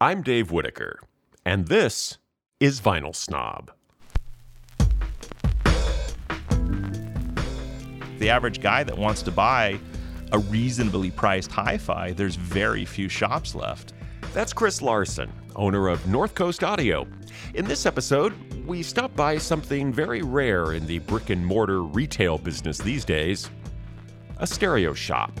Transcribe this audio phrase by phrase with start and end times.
[0.00, 1.00] I'm Dave Whitaker,
[1.44, 2.18] and this
[2.60, 3.72] is Vinyl Snob.
[8.20, 9.80] The average guy that wants to buy
[10.30, 13.92] a reasonably priced hi fi, there's very few shops left.
[14.32, 17.04] That's Chris Larson, owner of North Coast Audio.
[17.54, 18.34] In this episode,
[18.68, 23.50] we stop by something very rare in the brick and mortar retail business these days
[24.36, 25.32] a stereo shop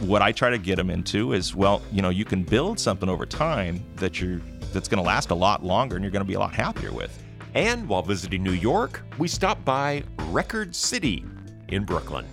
[0.00, 3.08] what I try to get them into is well, you know, you can build something
[3.08, 4.40] over time that you're
[4.72, 6.92] that's going to last a lot longer and you're going to be a lot happier
[6.92, 7.22] with.
[7.54, 11.24] And while visiting New York, we stopped by Record City
[11.68, 12.26] in Brooklyn.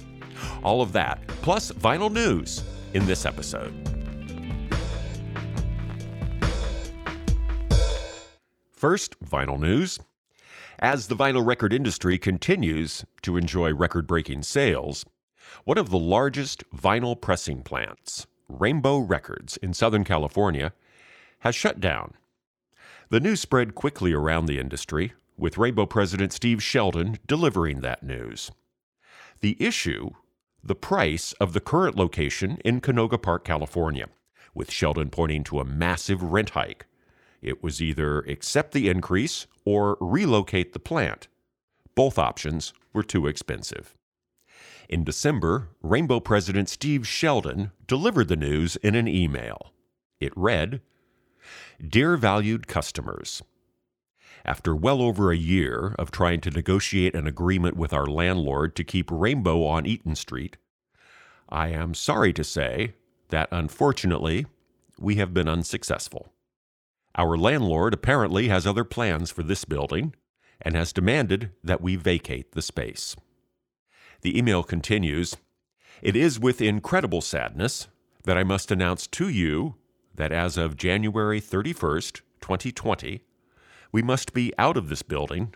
[0.63, 3.73] All of that, plus vinyl news in this episode.
[8.73, 9.97] First, vinyl news.
[10.79, 15.05] As the vinyl record industry continues to enjoy record breaking sales,
[15.63, 20.73] one of the largest vinyl pressing plants, Rainbow Records in Southern California,
[21.39, 22.13] has shut down.
[23.09, 28.51] The news spread quickly around the industry, with Rainbow President Steve Sheldon delivering that news.
[29.41, 30.11] The issue
[30.63, 34.07] the price of the current location in Canoga Park, California,
[34.55, 36.85] with Sheldon pointing to a massive rent hike.
[37.41, 41.27] It was either accept the increase or relocate the plant.
[41.95, 43.97] Both options were too expensive.
[44.89, 49.71] In December, Rainbow President Steve Sheldon delivered the news in an email.
[50.19, 50.81] It read
[51.85, 53.41] Dear valued customers,
[54.45, 58.83] after well over a year of trying to negotiate an agreement with our landlord to
[58.83, 60.57] keep Rainbow on Eaton Street,
[61.49, 62.93] I am sorry to say
[63.29, 64.45] that unfortunately
[64.99, 66.33] we have been unsuccessful.
[67.15, 70.13] Our landlord apparently has other plans for this building
[70.61, 73.15] and has demanded that we vacate the space.
[74.23, 75.35] The email continues
[76.01, 77.89] It is with incredible sadness
[78.23, 79.75] that I must announce to you
[80.15, 83.21] that as of January 31st, 2020,
[83.91, 85.53] we must be out of this building,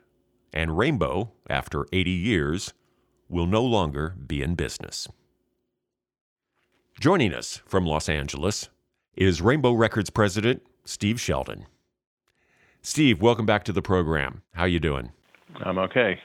[0.51, 2.73] and Rainbow, after 80 years,
[3.29, 5.07] will no longer be in business.
[6.99, 8.67] Joining us from Los Angeles
[9.15, 11.67] is Rainbow Records president Steve Sheldon.
[12.81, 14.41] Steve, welcome back to the program.
[14.55, 15.11] How you doing?
[15.63, 16.19] I'm okay.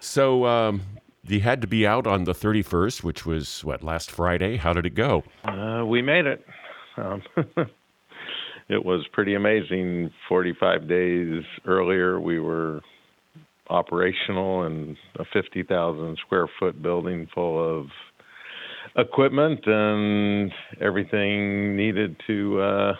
[0.00, 0.80] So, um,
[1.24, 4.56] you had to be out on the 31st, which was what last Friday.
[4.56, 5.24] How did it go?
[5.44, 6.44] Uh, we made it.
[6.96, 7.22] Um,
[8.68, 10.10] it was pretty amazing.
[10.28, 12.80] 45 days earlier, we were
[13.70, 17.86] operational in a 50,000 square foot building full of
[18.96, 20.50] equipment and
[20.80, 22.92] everything needed to uh,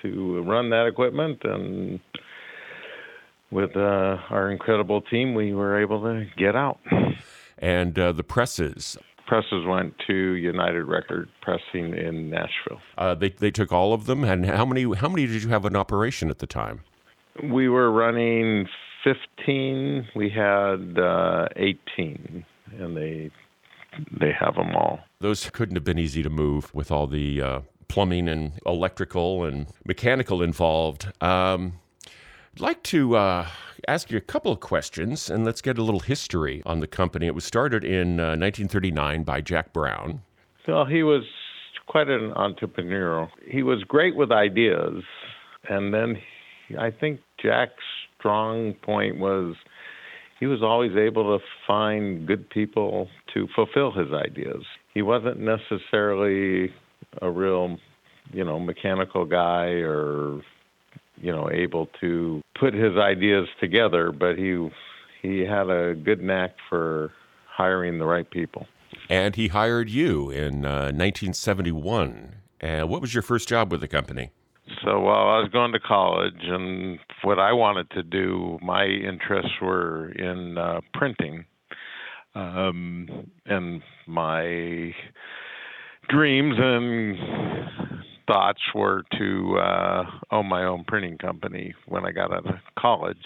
[0.00, 2.00] to run that equipment and
[3.50, 6.78] with uh, our incredible team, we were able to get out
[7.60, 8.98] and uh, the presses.
[9.26, 12.80] Presses went to United Record Pressing in Nashville.
[12.98, 15.64] Uh, they they took all of them, and how many how many did you have
[15.64, 16.80] in operation at the time?
[17.44, 18.66] We were running
[19.04, 20.08] fifteen.
[20.16, 22.44] We had uh, eighteen,
[22.76, 23.30] and they
[24.18, 25.00] they have them all.
[25.20, 29.66] Those couldn't have been easy to move with all the uh, plumbing and electrical and
[29.84, 31.12] mechanical involved.
[31.22, 31.74] Um,
[32.60, 33.48] like to uh,
[33.88, 37.26] ask you a couple of questions, and let's get a little history on the company.
[37.26, 40.22] It was started in uh, 1939 by Jack Brown.
[40.68, 41.24] Well, he was
[41.86, 43.28] quite an entrepreneur.
[43.48, 45.02] He was great with ideas,
[45.68, 46.16] and then
[46.68, 47.72] he, I think Jack's
[48.18, 49.56] strong point was
[50.38, 54.64] he was always able to find good people to fulfill his ideas.
[54.94, 56.72] He wasn't necessarily
[57.20, 57.78] a real,
[58.32, 60.40] you know, mechanical guy or
[61.20, 64.68] you know able to put his ideas together, but he
[65.22, 67.12] he had a good knack for
[67.46, 68.66] hiring the right people.
[69.08, 72.36] And he hired you in uh, 1971.
[72.60, 74.30] And what was your first job with the company?
[74.84, 79.52] So while I was going to college, and what I wanted to do, my interests
[79.60, 81.44] were in uh, printing,
[82.34, 84.94] um, and my
[86.08, 87.16] dreams and
[88.30, 93.16] thoughts were to uh, own my own printing company when I got out of college.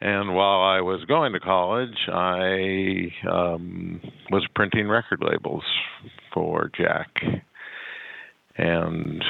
[0.00, 4.00] And while I was going to college, I um,
[4.30, 5.62] was printing record labels
[6.32, 7.08] for Jack.
[8.56, 9.22] And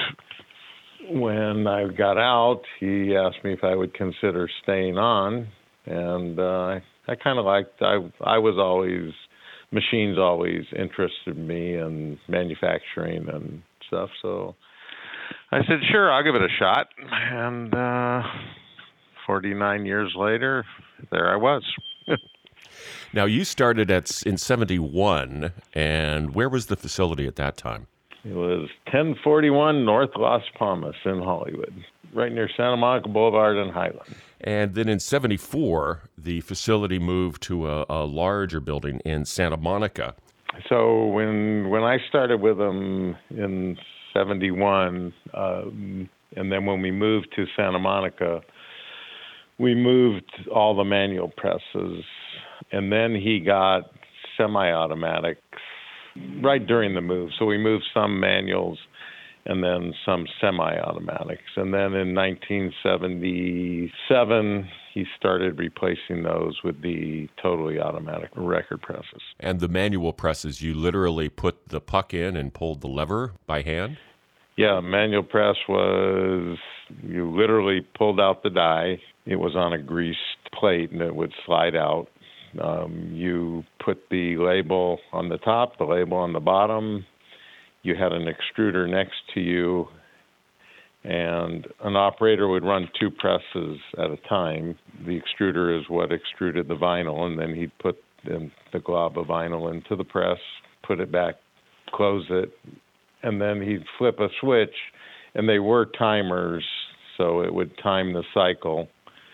[1.10, 5.46] when I got out, he asked me if I would consider staying on,
[5.84, 7.82] and uh, I kind of liked.
[7.82, 9.12] I I was always
[9.70, 14.10] machines always interested me and manufacturing and stuff.
[14.22, 14.56] So
[15.52, 16.88] I said, sure, I'll give it a shot.
[16.98, 18.22] And uh,
[19.26, 20.64] 49 years later,
[21.10, 21.62] there I was.
[23.12, 27.86] now you started at in 71, and where was the facility at that time?
[28.24, 31.74] It was 1041 North Las Palmas in Hollywood,
[32.14, 34.14] right near Santa Monica Boulevard and Highland.
[34.40, 40.14] And then in 74, the facility moved to a, a larger building in Santa Monica.
[40.68, 43.76] So when when I started with them in
[44.12, 48.40] 71, um, and then when we moved to Santa Monica,
[49.58, 52.04] we moved all the manual presses,
[52.72, 53.84] and then he got
[54.36, 55.40] semi-automatics
[56.42, 57.30] right during the move.
[57.38, 58.78] So we moved some manuals
[59.46, 61.42] and then some semi-automatics.
[61.56, 69.20] And then in 1977, he started replacing those with the totally automatic record presses.
[69.40, 73.62] And the manual presses, you literally put the puck in and pulled the lever by
[73.62, 73.98] hand?
[74.56, 76.58] Yeah, manual press was
[77.02, 79.00] you literally pulled out the die.
[79.26, 80.18] It was on a greased
[80.58, 82.06] plate and it would slide out.
[82.62, 87.04] Um, you put the label on the top, the label on the bottom.
[87.84, 89.88] You had an extruder next to you,
[91.04, 94.78] and an operator would run two presses at a time.
[95.06, 98.50] The extruder is what extruded the vinyl, and then he'd put the,
[98.80, 100.38] glob of vinyl into the press,
[100.82, 101.34] put it back,
[101.92, 102.52] close it,
[103.22, 104.74] and then he'd flip a switch,
[105.34, 106.64] and they were timers,
[107.18, 108.88] so it would time the cycle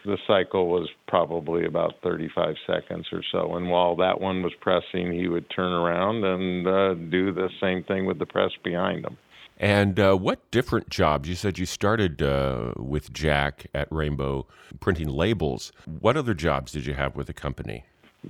[0.04, 3.56] the cycle was probably about 35 seconds or so.
[3.56, 7.84] And while that one was pressing, he would turn around and uh, do the same
[7.84, 9.16] thing with the press behind him.
[9.58, 11.28] And uh, what different jobs?
[11.28, 14.46] You said you started uh, with Jack at Rainbow
[14.80, 15.70] printing labels.
[15.84, 17.84] What other jobs did you have with the company?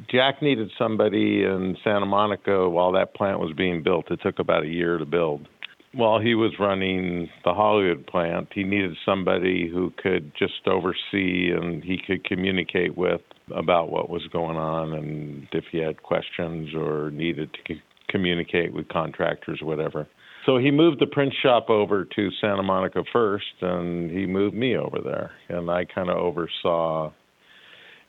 [0.08, 4.10] Jack needed somebody in Santa Monica while that plant was being built.
[4.10, 5.48] It took about a year to build
[5.92, 11.82] while he was running the Hollywood plant, he needed somebody who could just oversee and
[11.82, 13.20] he could communicate with
[13.54, 17.74] about what was going on and if he had questions or needed to
[18.08, 20.06] communicate with contractors or whatever.
[20.46, 24.76] So he moved the print shop over to Santa Monica first and he moved me
[24.76, 27.12] over there and I kind of oversaw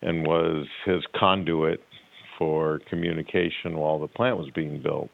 [0.03, 1.81] and was his conduit
[2.37, 5.09] for communication while the plant was being built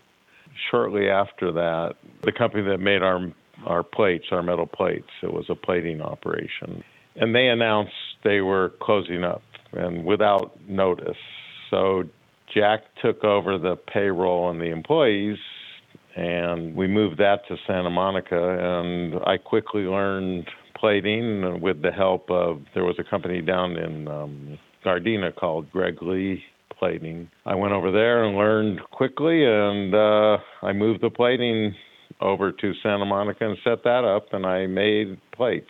[0.72, 3.32] shortly after that, the company that made our
[3.66, 6.84] our plates, our metal plates, it was a plating operation,
[7.16, 7.92] and they announced
[8.24, 9.42] they were closing up
[9.74, 11.18] and without notice.
[11.72, 12.04] So
[12.54, 15.38] Jack took over the payroll and the employees,
[16.16, 18.58] and we moved that to Santa Monica.
[18.60, 20.48] And I quickly learned
[20.80, 26.02] plating with the help of there was a company down in um, Gardena called Greg
[26.02, 26.44] Lee
[26.80, 27.30] plating.
[27.46, 31.76] I went over there and learned quickly, and uh, I moved the plating
[32.22, 35.70] over to Santa Monica and set that up, and I made plates.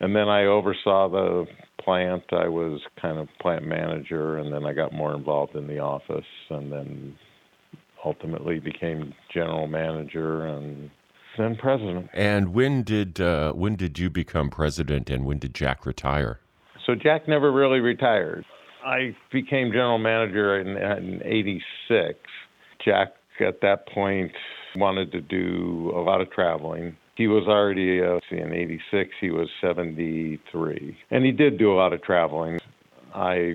[0.00, 1.46] And then I oversaw the
[1.82, 2.24] plant.
[2.32, 6.24] I was kind of plant manager, and then I got more involved in the office,
[6.50, 7.16] and then
[8.04, 10.90] ultimately became general manager and
[11.38, 12.10] then president.
[12.12, 16.40] And when did uh, when did you become president, and when did Jack retire?
[16.86, 18.44] So Jack never really retired.
[18.84, 22.18] I became general manager in, in 86.
[22.84, 23.08] Jack,
[23.40, 24.32] at that point,
[24.76, 26.96] wanted to do a lot of traveling.
[27.16, 30.96] He was already, uh, see, in 86, he was 73.
[31.10, 32.58] And he did do a lot of traveling.
[33.14, 33.54] I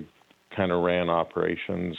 [0.56, 1.96] kind of ran operations,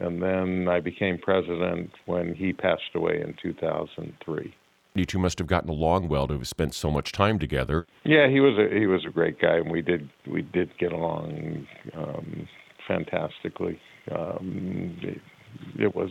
[0.00, 4.54] and then I became president when he passed away in 2003.
[4.94, 7.86] You two must have gotten along well to have spent so much time together.
[8.04, 10.92] Yeah, he was a he was a great guy, and we did we did get
[10.92, 12.48] along um,
[12.90, 13.80] fantastically.
[14.10, 15.20] Um, it,
[15.78, 16.10] it was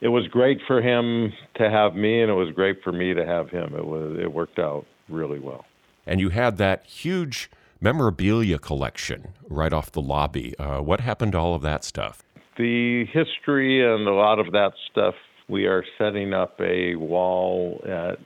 [0.00, 3.24] it was great for him to have me, and it was great for me to
[3.24, 3.74] have him.
[3.74, 5.64] It was it worked out really well.
[6.06, 10.54] And you had that huge memorabilia collection right off the lobby.
[10.58, 12.22] Uh, what happened to all of that stuff?
[12.56, 15.14] The history and a lot of that stuff.
[15.48, 18.18] We are setting up a wall at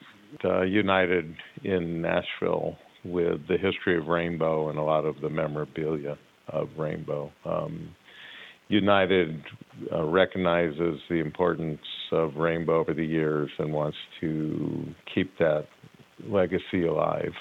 [0.45, 6.17] uh, United in Nashville with the history of Rainbow and a lot of the memorabilia
[6.49, 7.33] of Rainbow.
[7.45, 7.95] Um,
[8.69, 9.43] United
[9.93, 11.81] uh, recognizes the importance
[12.11, 15.67] of Rainbow over the years and wants to keep that
[16.27, 17.35] legacy alive.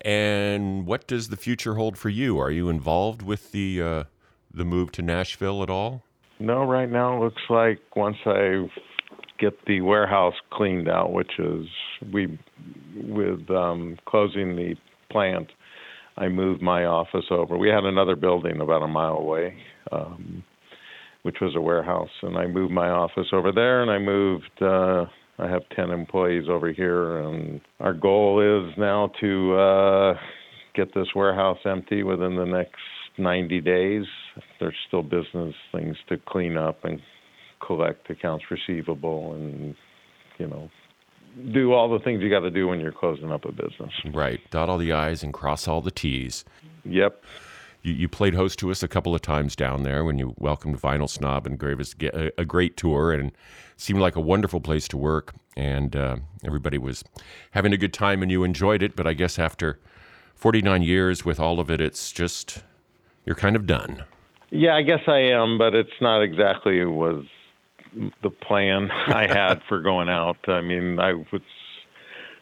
[0.00, 2.38] And what does the future hold for you?
[2.38, 4.04] Are you involved with the uh,
[4.52, 6.02] the move to Nashville at all?
[6.38, 8.70] No, right now it looks like once I
[9.38, 11.66] get the warehouse cleaned out, which is
[12.12, 12.38] we
[12.94, 14.76] with um, closing the
[15.10, 15.50] plant,
[16.18, 17.56] I moved my office over.
[17.56, 19.54] We had another building about a mile away,
[19.92, 20.42] um,
[21.22, 24.50] which was a warehouse, and I moved my office over there, and I moved.
[24.60, 25.04] Uh,
[25.40, 30.14] I have ten employees over here, and our goal is now to uh,
[30.74, 32.80] get this warehouse empty within the next
[33.18, 34.04] 90 days.
[34.60, 37.00] There's still business things to clean up and
[37.64, 39.74] collect accounts receivable and
[40.38, 40.70] you know
[41.52, 43.92] do all the things you got to do when you're closing up a business.
[44.12, 44.40] Right.
[44.50, 46.44] Dot all the I's and cross all the T's.
[46.84, 47.22] Yep.
[47.82, 50.80] You, you played host to us a couple of times down there when you welcomed
[50.80, 53.32] Vinyl Snob and gave us a, a great tour and
[53.76, 55.34] seemed like a wonderful place to work.
[55.56, 57.04] And uh, everybody was
[57.52, 58.96] having a good time and you enjoyed it.
[58.96, 59.78] But I guess after
[60.34, 62.62] 49 years with all of it, it's just,
[63.24, 64.04] you're kind of done.
[64.50, 67.24] Yeah, I guess I am, but it's not exactly was
[68.22, 70.36] the plan I had for going out.
[70.48, 71.42] I mean, I was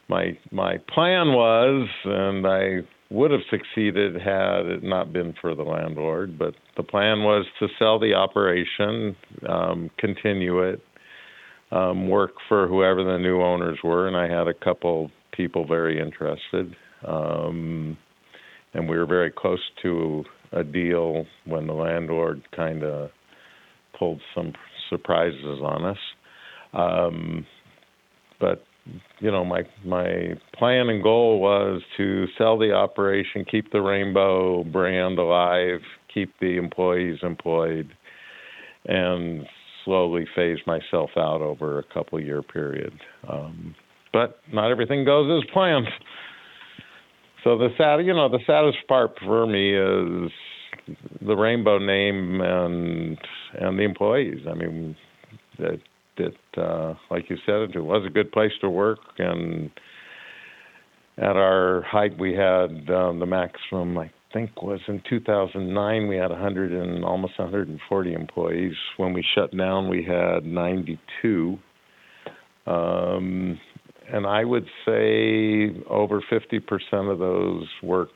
[0.08, 5.62] my my plan was, and I would have succeeded had it not been for the
[5.62, 6.38] landlord.
[6.38, 9.16] But the plan was to sell the operation,
[9.48, 10.80] um, continue it,
[11.70, 16.00] um, work for whoever the new owners were, and I had a couple people very
[16.00, 16.74] interested.
[17.06, 17.96] Um,
[18.74, 23.10] and we were very close to a deal when the landlord kind of
[23.98, 24.52] pulled some
[24.88, 25.98] surprises on us.
[26.72, 27.46] Um,
[28.40, 28.64] but
[29.18, 34.64] you know, my my plan and goal was to sell the operation, keep the Rainbow
[34.64, 35.80] brand alive,
[36.12, 37.88] keep the employees employed,
[38.86, 39.46] and
[39.84, 42.92] slowly phase myself out over a couple year period.
[43.28, 43.74] Um,
[44.12, 45.86] but not everything goes as planned.
[47.44, 50.32] So the sad, you know, the saddest part for me is
[51.26, 53.18] the Rainbow name and
[53.60, 54.46] and the employees.
[54.48, 54.96] I mean,
[55.58, 55.80] that
[56.18, 59.70] that uh, like you said, it was a good place to work, and
[61.18, 63.96] at our height, we had um, the maximum.
[63.98, 68.74] I think was in 2009 we had 100 and almost 140 employees.
[68.98, 71.58] When we shut down, we had 92.
[72.66, 73.58] Um,
[74.12, 78.12] and I would say over 50% of those worked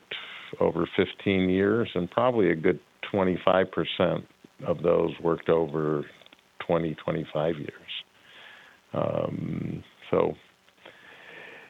[0.61, 2.81] over 15 years, and probably a good
[3.12, 4.25] 25%
[4.66, 6.04] of those worked over
[6.66, 7.71] 20, 25 years.
[8.92, 10.35] Um, so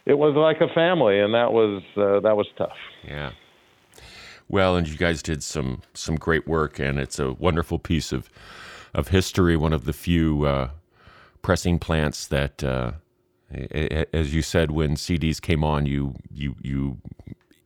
[0.07, 2.77] it was like a family, and that was uh, that was tough.
[3.05, 3.33] Yeah.
[4.49, 8.29] Well, and you guys did some some great work, and it's a wonderful piece of
[8.95, 9.57] of history.
[9.57, 10.71] One of the few uh,
[11.43, 12.93] pressing plants that, uh,
[14.13, 16.99] as you said, when CDs came on, you you you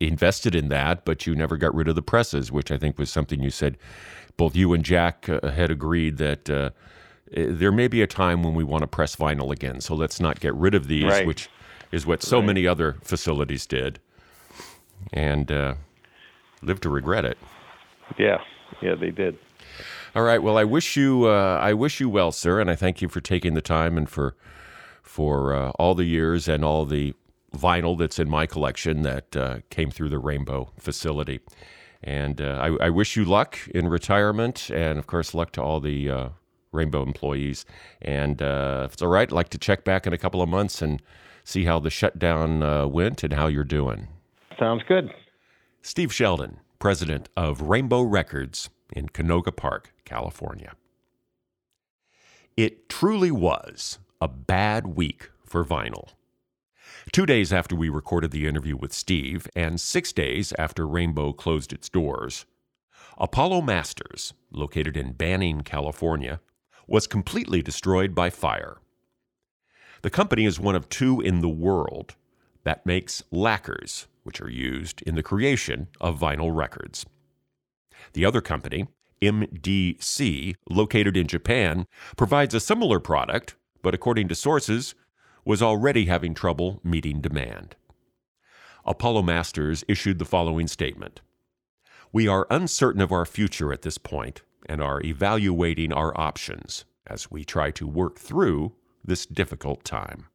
[0.09, 3.11] invested in that, but you never got rid of the presses, which I think was
[3.11, 3.79] something you said.
[4.37, 6.71] Both you and Jack uh, had agreed that uh,
[7.31, 10.41] there may be a time when we want to press vinyl again, so let's not
[10.41, 11.27] get rid of these, right.
[11.27, 11.49] which
[11.93, 12.47] is what so right.
[12.47, 14.01] many other facilities did,
[15.13, 15.75] and uh,
[16.63, 17.39] live to regret it.
[18.19, 18.39] Yeah,
[18.83, 19.39] yeah, they did.
[20.15, 20.43] All right.
[20.43, 23.21] Well, I wish you uh, I wish you well, sir, and I thank you for
[23.21, 24.37] taking the time and for
[25.03, 27.15] for uh, all the years and all the
[27.55, 31.41] vinyl that's in my collection that uh, came through the Rainbow facility.
[32.03, 35.81] And uh, I, I, wish you luck in retirement, and of course, luck to all
[35.81, 36.29] the uh,
[36.71, 37.65] Rainbow employees.
[38.03, 40.49] And uh, if it's all right, I'd like to check back in a couple of
[40.49, 41.03] months and
[41.45, 44.09] see how the shutdown uh, went and how you're doing.
[44.59, 45.11] Sounds good.
[45.81, 50.75] Steve Sheldon, president of Rainbow Records in Canoga Park, California.
[52.57, 56.11] It truly was a bad week for vinyl.
[57.13, 61.73] Two days after we recorded the interview with Steve, and six days after Rainbow closed
[61.73, 62.47] its doors,
[63.19, 66.41] Apollo Masters, located in Banning, California,
[66.87, 68.79] was completely destroyed by fire.
[70.03, 72.15] The company is one of two in the world
[72.65, 77.07] that makes lacquers, which are used in the creation of vinyl records.
[78.15, 78.89] The other company,
[79.23, 84.95] MDC, located in Japan, provides a similar product, but according to sources,
[85.45, 87.77] was already having trouble meeting demand.
[88.85, 91.21] Apollo Masters issued the following statement
[92.13, 97.31] We are uncertain of our future at this point and are evaluating our options as
[97.31, 98.73] we try to work through
[99.05, 100.27] this difficult time.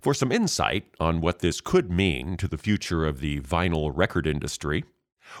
[0.00, 4.26] For some insight on what this could mean to the future of the vinyl record
[4.26, 4.84] industry,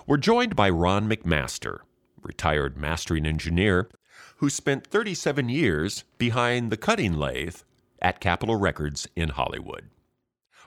[0.06, 1.80] we're joined by Ron McMaster,
[2.22, 3.90] retired mastering engineer
[4.38, 7.58] who spent 37 years behind the cutting lathe
[8.04, 9.88] at Capitol Records in Hollywood.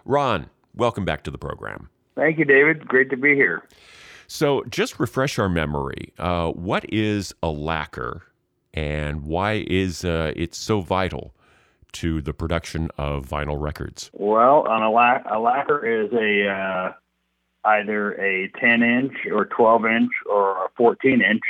[0.03, 1.89] Ron, welcome back to the program.
[2.15, 2.87] Thank you, David.
[2.87, 3.63] Great to be here.
[4.25, 6.13] So, just refresh our memory.
[6.17, 8.23] Uh, what is a lacquer,
[8.73, 11.33] and why is uh, it so vital
[11.93, 14.09] to the production of vinyl records?
[14.13, 16.93] Well, on a, lac- a lacquer is a uh,
[17.65, 21.43] either a 10 inch or 12 inch or a 14 inch,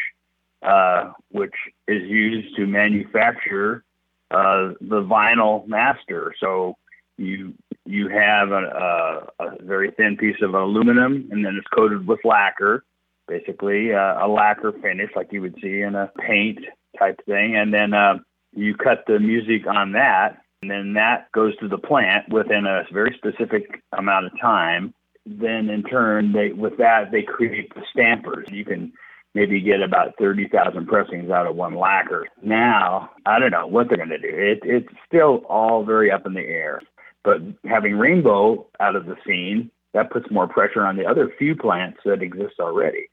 [0.64, 1.56] uh, which
[1.88, 3.86] is used to manufacture
[4.32, 6.34] uh, the vinyl master.
[6.40, 6.78] So
[7.18, 7.54] you
[7.86, 12.20] you have a, a, a, very thin piece of aluminum, and then it's coated with
[12.26, 12.84] lacquer,
[13.28, 16.60] basically uh, a lacquer finish like you would see in a paint
[17.00, 18.16] type thing, and then uh,
[18.54, 22.84] you cut the music on that, and then that goes to the plant within a
[22.92, 24.94] very specific amount of time.
[25.26, 28.48] Then in turn, they with that they create the stampers.
[28.50, 28.92] You can
[29.38, 32.28] maybe get about 30,000 pressings out of one lacquer.
[32.42, 34.28] Now, I don't know what they're going to do.
[34.28, 36.82] It, it's still all very up in the air.
[37.24, 41.56] But having Rainbow out of the scene, that puts more pressure on the other few
[41.56, 43.10] plants that exist already.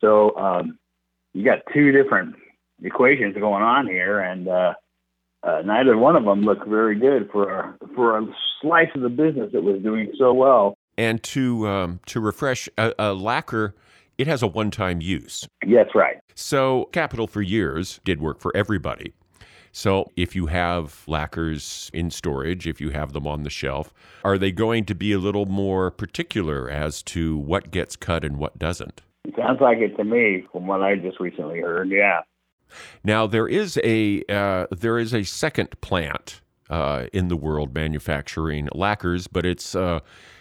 [0.00, 0.78] So um,
[1.34, 2.34] you got two different
[2.82, 4.74] equations going on here, and uh,
[5.44, 8.26] uh, neither one of them look very good for a, for a
[8.60, 10.74] slice of the business that was doing so well.
[10.98, 13.74] And to um, to refresh, a, a lacquer
[14.20, 15.48] it has a one-time use.
[15.66, 16.18] Yes, right.
[16.34, 19.14] So Capitol for years did work for everybody.
[19.72, 24.36] So if you have lacquers in storage, if you have them on the shelf, are
[24.36, 28.58] they going to be a little more particular as to what gets cut and what
[28.58, 29.00] doesn't?
[29.24, 31.88] It sounds like it to me, from what I just recently heard.
[31.90, 32.20] Yeah.
[33.02, 38.68] Now there is a uh, there is a second plant uh, in the world manufacturing
[38.74, 40.00] lacquers, but it's uh,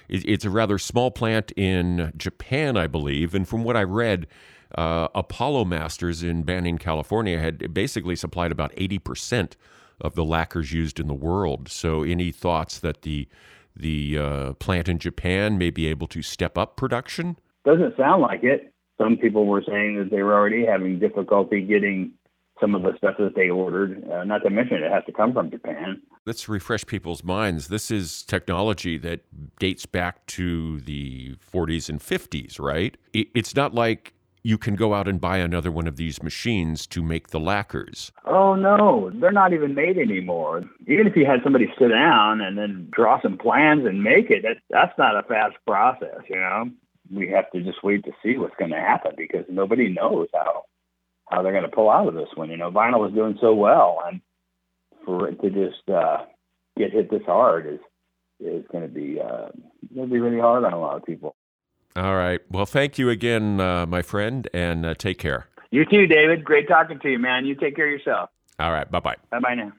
[0.09, 3.35] it's a rather small plant in Japan, I believe.
[3.35, 4.27] And from what I read,
[4.75, 9.53] uh, Apollo Masters in Banning, California, had basically supplied about 80%
[10.01, 11.69] of the lacquers used in the world.
[11.69, 13.27] So, any thoughts that the
[13.75, 17.37] the uh, plant in Japan may be able to step up production?
[17.63, 18.73] Doesn't sound like it.
[18.97, 22.11] Some people were saying that they were already having difficulty getting
[22.59, 24.03] some of the stuff that they ordered.
[24.09, 26.01] Uh, not to mention it has to come from Japan.
[26.25, 27.67] Let's refresh people's minds.
[27.67, 29.21] This is technology that
[29.59, 32.97] dates back to the 40s and 50s, right?
[33.13, 34.13] It's not like
[34.43, 38.11] you can go out and buy another one of these machines to make the lacquers.
[38.25, 40.63] Oh no, they're not even made anymore.
[40.87, 44.43] Even if you had somebody sit down and then draw some plans and make it,
[44.43, 46.69] that, that's not a fast process, you know.
[47.11, 50.65] We have to just wait to see what's going to happen because nobody knows how
[51.29, 52.49] how they're going to pull out of this one.
[52.49, 54.21] You know, vinyl was doing so well, and
[55.05, 56.25] for it to just uh,
[56.77, 57.79] get hit this hard is
[58.39, 59.49] is going to be uh,
[59.93, 61.35] going to be really hard on a lot of people.
[61.95, 62.39] All right.
[62.49, 65.47] Well, thank you again, uh, my friend, and uh, take care.
[65.71, 66.43] You too, David.
[66.43, 67.45] Great talking to you, man.
[67.45, 68.29] You take care of yourself.
[68.59, 68.89] All right.
[68.89, 69.15] Bye bye.
[69.31, 69.73] Bye bye now.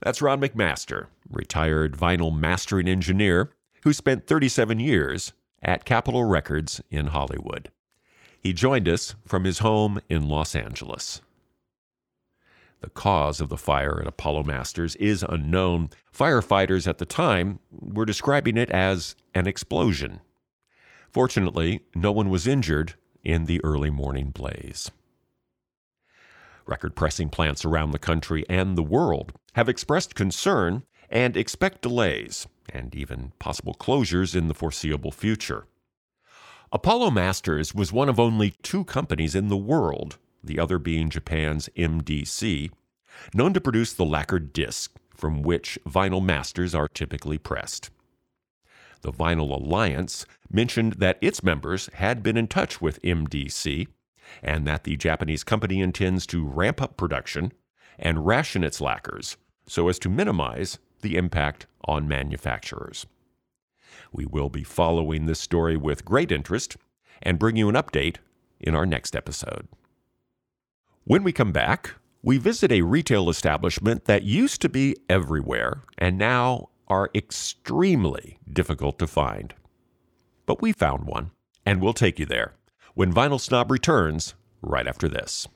[0.00, 3.52] That's Ron McMaster, retired vinyl mastering engineer
[3.84, 7.70] who spent 37 years at Capitol Records in Hollywood.
[8.42, 11.20] He joined us from his home in Los Angeles.
[12.80, 15.90] The cause of the fire at Apollo Masters is unknown.
[16.12, 20.20] Firefighters at the time were describing it as an explosion.
[21.08, 24.90] Fortunately, no one was injured in the early morning blaze.
[26.66, 32.48] Record pressing plants around the country and the world have expressed concern and expect delays
[32.68, 35.66] and even possible closures in the foreseeable future.
[36.74, 41.68] Apollo Masters was one of only two companies in the world, the other being Japan's
[41.76, 42.70] MDC,
[43.34, 47.90] known to produce the lacquered disc from which vinyl masters are typically pressed.
[49.02, 53.88] The Vinyl Alliance mentioned that its members had been in touch with MDC
[54.42, 57.52] and that the Japanese company intends to ramp up production
[57.98, 63.04] and ration its lacquers so as to minimize the impact on manufacturers.
[64.12, 66.76] We will be following this story with great interest
[67.22, 68.16] and bring you an update
[68.60, 69.66] in our next episode.
[71.04, 76.16] When we come back, we visit a retail establishment that used to be everywhere and
[76.16, 79.54] now are extremely difficult to find.
[80.46, 81.30] But we found one,
[81.64, 82.54] and we'll take you there
[82.94, 85.48] when Vinyl Snob returns right after this.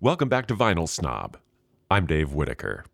[0.00, 1.38] Welcome back to Vinyl Snob.
[1.90, 2.84] I'm Dave Whitaker.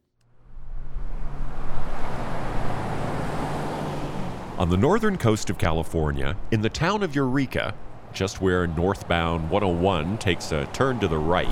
[4.56, 7.74] On the northern coast of California, in the town of Eureka,
[8.14, 11.46] just where northbound 101 takes a turn to the right,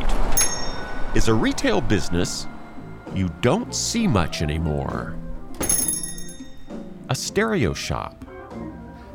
[1.15, 2.47] is a retail business
[3.15, 5.15] you don't see much anymore.
[7.11, 8.25] A stereo shop.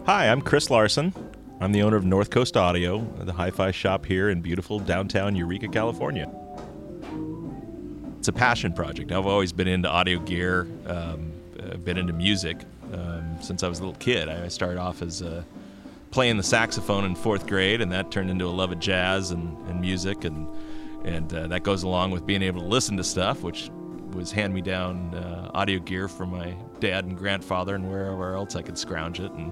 [0.06, 1.16] Hi, I'm Chris Larson.
[1.60, 5.36] I'm the owner of North Coast Audio, the hi fi shop here in beautiful downtown
[5.36, 6.32] Eureka, California.
[8.20, 9.12] It's a passion project.
[9.12, 10.68] I've always been into audio gear.
[10.86, 12.58] Um, uh, been into music
[12.94, 14.30] um, since I was a little kid.
[14.30, 15.44] I started off as uh,
[16.12, 19.58] playing the saxophone in fourth grade, and that turned into a love of jazz and,
[19.68, 20.48] and music, and
[21.06, 23.72] and uh, that goes along with being able to listen to stuff, which
[24.14, 28.56] was hand me down uh, audio gear from my dad and grandfather, and wherever else
[28.56, 29.52] I could scrounge it, and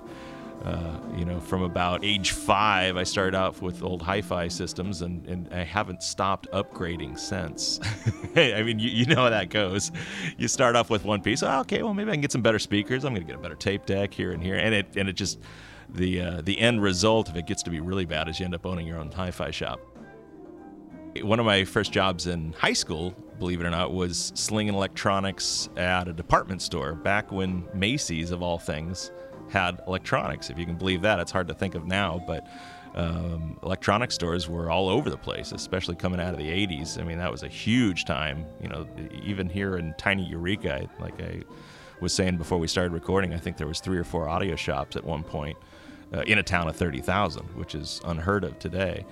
[0.63, 5.25] uh, you know, from about age five, I started out with old hi-fi systems, and,
[5.27, 7.79] and I haven't stopped upgrading since.
[8.35, 9.91] I mean, you, you know how that goes.
[10.37, 11.43] You start off with one piece.
[11.43, 13.05] Oh, okay, well maybe I can get some better speakers.
[13.05, 15.13] I'm going to get a better tape deck here and here, and it and it
[15.13, 15.39] just
[15.89, 18.55] the uh, the end result, if it gets to be really bad, is you end
[18.55, 19.79] up owning your own hi-fi shop.
[21.21, 25.69] One of my first jobs in high school, believe it or not, was slinging electronics
[25.77, 29.11] at a department store back when Macy's, of all things,
[29.49, 30.49] had electronics.
[30.49, 32.47] If you can believe that, it's hard to think of now, but
[32.95, 36.99] um, electronic stores were all over the place, especially coming out of the 80s.
[36.99, 38.45] I mean, that was a huge time.
[38.61, 38.87] You know,
[39.23, 41.41] even here in tiny Eureka, like I
[41.99, 44.95] was saying before we started recording, I think there was three or four audio shops
[44.95, 45.57] at one point
[46.13, 49.05] uh, in a town of 30,000, which is unheard of today.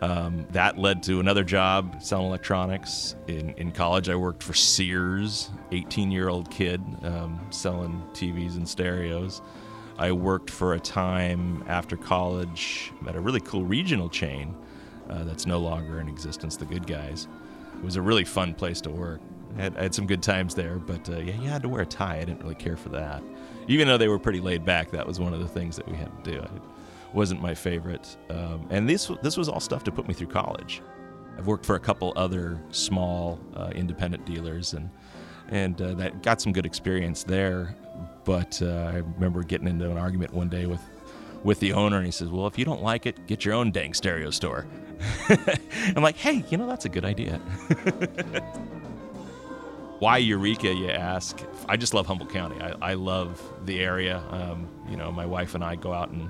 [0.00, 3.14] Um, that led to another job selling electronics.
[3.28, 8.68] In, in college, I worked for Sears, 18 year old kid um, selling TVs and
[8.68, 9.42] stereos.
[10.02, 14.52] I worked for a time after college at a really cool regional chain
[15.08, 17.28] uh, that's no longer in existence, The Good Guys.
[17.76, 19.20] It was a really fun place to work.
[19.56, 21.82] I had, I had some good times there, but uh, yeah, you had to wear
[21.82, 22.16] a tie.
[22.16, 23.22] I didn't really care for that.
[23.68, 25.96] Even though they were pretty laid back, that was one of the things that we
[25.96, 26.38] had to do.
[26.40, 26.62] It
[27.12, 28.16] wasn't my favorite.
[28.28, 30.82] Um, and this, this was all stuff to put me through college.
[31.38, 34.90] I've worked for a couple other small uh, independent dealers and
[35.48, 37.76] and uh, that got some good experience there.
[38.24, 40.80] But uh, I remember getting into an argument one day with
[41.42, 43.70] with the owner, and he says, "Well, if you don't like it, get your own
[43.72, 44.66] dang stereo store."
[45.96, 47.38] I'm like, "Hey, you know that's a good idea."
[49.98, 51.40] Why Eureka, you ask?
[51.68, 52.60] I just love Humboldt County.
[52.60, 54.20] I, I love the area.
[54.30, 56.28] Um, you know, my wife and I go out and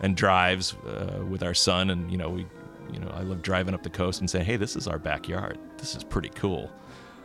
[0.00, 2.46] and drives uh, with our son, and you know, we,
[2.92, 5.58] you know, I love driving up the coast and saying, "Hey, this is our backyard.
[5.78, 6.70] This is pretty cool."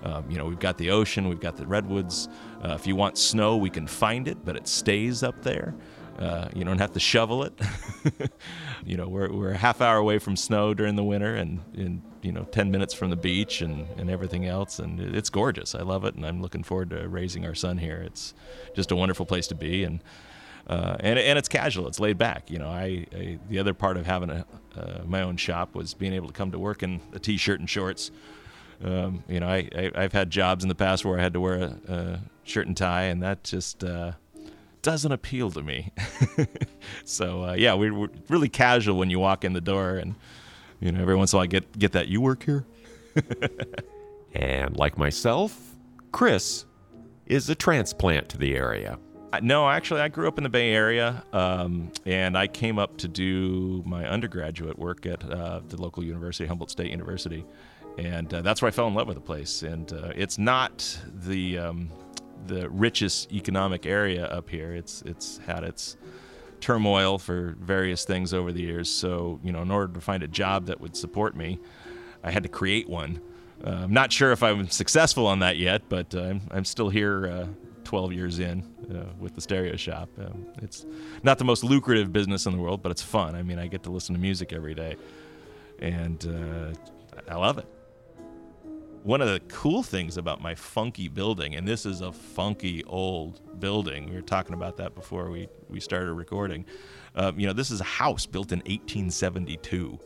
[0.04, 2.30] Um, you know, we've got the ocean, we've got the redwoods.
[2.64, 5.76] Uh, if you want snow, we can find it, but it stays up there.
[6.20, 7.54] Uh, you don't have to shovel it.
[8.86, 12.02] you know, we're, we're a half hour away from snow during the winter and, and
[12.22, 14.80] you know, 10 minutes from the beach and, and everything else.
[14.80, 15.76] And it's gorgeous.
[15.76, 16.16] I love it.
[16.16, 17.98] And I'm looking forward to raising our son here.
[17.98, 18.34] It's
[18.76, 19.84] just a wonderful place to be.
[19.84, 20.02] And,
[20.68, 21.88] uh, and, and it's casual.
[21.88, 22.50] It's laid back.
[22.50, 25.94] You know, I, I the other part of having a, uh, my own shop was
[25.94, 28.10] being able to come to work in a t-shirt and shorts
[28.84, 31.40] um, you know, I, I have had jobs in the past where I had to
[31.40, 34.14] wear a, a shirt and tie, and that just uh,
[34.82, 35.92] doesn't appeal to me.
[37.06, 40.16] so uh, yeah, we, are really casual when you walk in the door, and
[40.80, 42.66] you know, every once in a while I get get that you work here.
[44.34, 45.76] and like myself,
[46.12, 46.66] Chris
[47.26, 49.00] is a transplant to the area.
[49.34, 52.98] Uh, no, actually, I grew up in the Bay Area, um, and I came up
[52.98, 57.46] to do my undergraduate work at uh, the local university, Humboldt State University
[57.98, 59.64] and uh, that's where I fell in love with the place.
[59.64, 61.90] And uh, it's not the um,
[62.48, 64.74] the richest economic area up here.
[64.74, 65.98] It's it's had its
[66.60, 68.90] turmoil for various things over the years.
[68.90, 71.60] So you know, in order to find a job that would support me,
[72.24, 73.22] I had to create one.
[73.66, 76.90] Uh, I'm not sure if I'm successful on that yet, but uh, I'm I'm still
[76.90, 77.28] here.
[77.28, 77.48] Uh,
[77.86, 80.10] 12 years in uh, with the stereo shop.
[80.18, 80.88] Um, it's
[81.22, 83.36] not the most lucrative business in the world, but it's fun.
[83.36, 84.96] I mean, I get to listen to music every day,
[85.78, 86.74] and
[87.30, 87.75] I love it
[89.06, 93.60] one of the cool things about my funky building, and this is a funky old
[93.60, 94.10] building.
[94.10, 96.66] We were talking about that before we, we started recording.
[97.14, 100.00] Um, you know, this is a house built in 1872.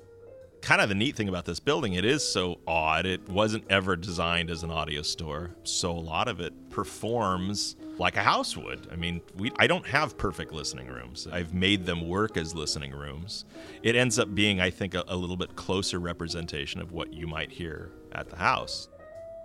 [0.62, 3.06] Kind of the neat thing about this building, it is so odd.
[3.06, 8.18] It wasn't ever designed as an audio store, so a lot of it performs like
[8.18, 8.90] a house would.
[8.92, 11.26] I mean, we I don't have perfect listening rooms.
[11.32, 13.46] I've made them work as listening rooms.
[13.82, 17.28] It ends up being, I think, a, a little bit closer representation of what you
[17.28, 18.89] might hear at the house.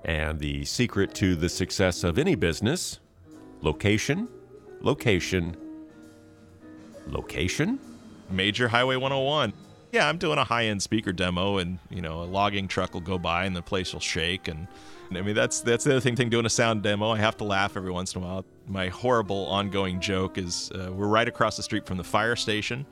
[0.05, 3.01] And the secret to the success of any business
[3.63, 4.29] location,
[4.83, 5.57] location,
[7.07, 7.79] location.
[8.31, 9.53] Major Highway 101.
[9.93, 13.01] Yeah, I'm doing a high end speaker demo, and you know, a logging truck will
[13.01, 14.49] go by and the place will shake.
[14.49, 14.67] And
[15.11, 16.17] I mean, that's that's the other thing.
[16.17, 18.45] Thing doing a sound demo, I have to laugh every once in a while.
[18.67, 22.85] My horrible ongoing joke is uh, we're right across the street from the fire station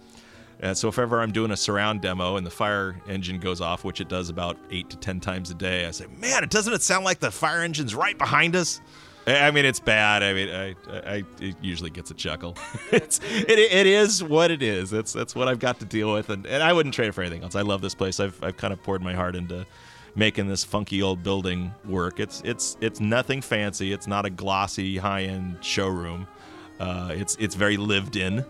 [0.61, 3.85] and so if ever I'm doing a surround demo and the fire engine goes off,
[3.85, 6.73] which it does about eight to ten times a day, I say, "Man, it doesn't
[6.73, 8.81] it sound like the fire engine's right behind us?"
[9.27, 10.23] I mean, it's bad.
[10.23, 12.57] I mean, I, I it usually gets a chuckle.
[12.93, 14.91] it's it, it is what it is.
[14.91, 17.23] That's that's what I've got to deal with, and, and I wouldn't trade it for
[17.23, 17.55] anything else.
[17.55, 18.19] I love this place.
[18.19, 19.65] I've I've kind of poured my heart into
[20.15, 22.19] making this funky old building work.
[22.19, 23.93] It's it's it's nothing fancy.
[23.93, 26.27] It's not a glossy high end showroom.
[26.81, 28.45] Uh, it's it's very lived in.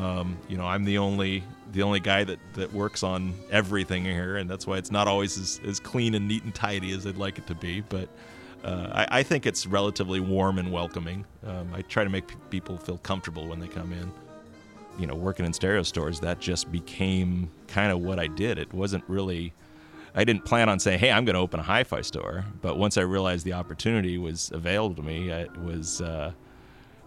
[0.00, 4.38] Um, you know, I'm the only the only guy that, that works on everything here,
[4.38, 7.16] and that's why it's not always as, as clean and neat and tidy as I'd
[7.16, 7.82] like it to be.
[7.82, 8.08] But
[8.64, 11.24] uh, I, I, think it's relatively warm and welcoming.
[11.46, 14.10] Um, I try to make p- people feel comfortable when they come in.
[14.98, 18.58] You know, working in stereo stores, that just became kind of what I did.
[18.58, 19.52] It wasn't really,
[20.14, 22.44] I didn't plan on saying, hey, I'm going to open a hi fi store.
[22.62, 26.00] But once I realized the opportunity was available to me, it was.
[26.00, 26.32] Uh,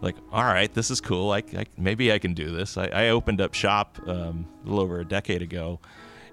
[0.03, 1.31] like, all right, this is cool.
[1.31, 2.77] I, I maybe I can do this.
[2.77, 5.79] I, I opened up shop um, a little over a decade ago,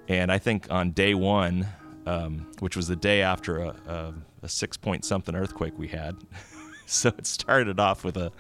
[0.09, 1.67] and I think on day one,
[2.05, 6.17] um, which was the day after a, a, a, six point something earthquake we had,
[6.87, 8.33] so it started off with a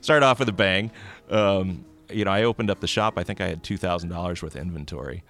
[0.00, 0.92] started off with a bang.
[1.30, 3.14] Um, you know, I opened up the shop.
[3.18, 5.24] I think I had two thousand dollars worth of inventory,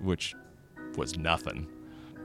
[0.00, 0.36] which
[0.96, 1.66] was nothing.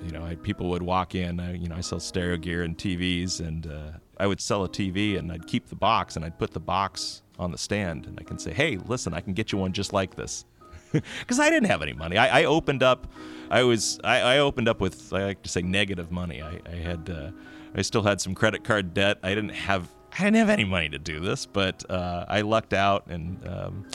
[0.03, 1.39] You know, I, people would walk in.
[1.39, 4.69] I, you know, I sell stereo gear and TVs, and uh, I would sell a
[4.69, 8.19] TV and I'd keep the box and I'd put the box on the stand and
[8.19, 10.45] I can say, hey, listen, I can get you one just like this.
[10.91, 12.17] Because I didn't have any money.
[12.17, 13.05] I, I opened up,
[13.51, 16.41] I was, I, I, opened up with, I like to say, negative money.
[16.41, 17.29] I, I had, uh,
[17.75, 19.19] I still had some credit card debt.
[19.21, 22.73] I didn't have, I didn't have any money to do this, but uh, I lucked
[22.73, 23.87] out and um,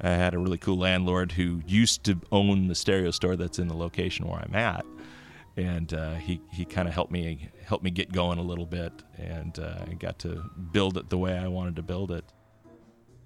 [0.00, 3.68] I had a really cool landlord who used to own the stereo store that's in
[3.68, 4.84] the location where I'm at
[5.56, 8.92] and uh, he he kind of helped me helped me get going a little bit,
[9.16, 12.24] and uh, I got to build it the way I wanted to build it.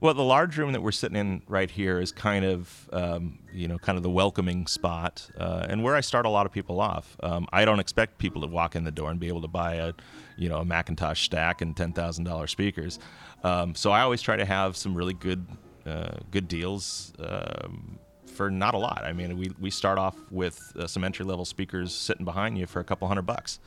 [0.01, 3.69] Well, the large room that we're sitting in right here is kind of, um, you
[3.69, 6.79] know, kind of the welcoming spot, uh, and where I start a lot of people
[6.79, 7.17] off.
[7.23, 9.77] Um, I don't expect people to walk in the door and be able to buy
[9.77, 9.95] a,
[10.37, 12.99] you know, a McIntosh stack and ten thousand dollar speakers.
[13.45, 15.47] Um, so I always try to have some really good,
[15.87, 19.05] uh, good deals um, for not a lot.
[19.05, 22.67] I mean, we, we start off with uh, some entry level speakers sitting behind you
[22.67, 23.59] for a couple hundred bucks.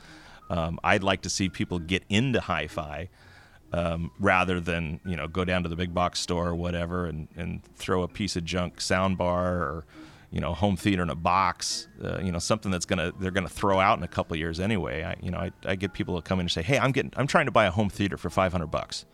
[0.50, 3.08] Um, I'd like to see people get into hi-fi
[3.72, 7.28] um, rather than you know go down to the big box store or whatever and,
[7.36, 9.84] and throw a piece of junk soundbar or
[10.30, 11.88] you know home theater in a box.
[12.02, 15.04] Uh, you know something that's gonna they're gonna throw out in a couple years anyway.
[15.04, 17.12] I you know I, I get people to come in and say, hey, I'm getting
[17.16, 19.04] I'm trying to buy a home theater for 500 bucks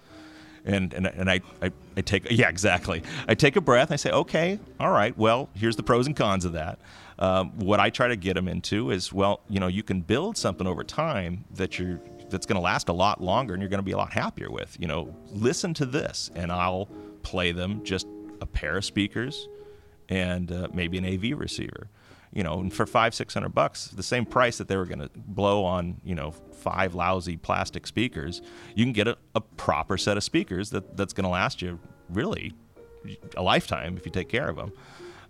[0.64, 4.10] and and, and I, I, I take yeah exactly I take a breath I say
[4.10, 6.78] okay all right well here's the pros and cons of that
[7.18, 10.37] um, what I try to get them into is well you know you can build
[10.37, 12.00] something over time that you're
[12.31, 14.50] that's going to last a lot longer and you're going to be a lot happier
[14.50, 16.88] with you know listen to this and I'll
[17.22, 18.07] play them just
[18.40, 19.48] a pair of speakers
[20.09, 21.88] and uh, maybe an AV receiver
[22.35, 24.98] you know, and for five, six hundred bucks, the same price that they were going
[24.98, 28.42] to blow on, you know, five lousy plastic speakers,
[28.74, 31.79] you can get a, a proper set of speakers that, that's going to last you
[32.11, 32.53] really
[33.37, 34.72] a lifetime if you take care of them.